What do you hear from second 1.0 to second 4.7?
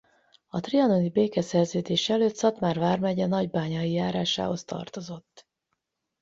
békeszerződés előtt Szatmár vármegye Nagybányai járásához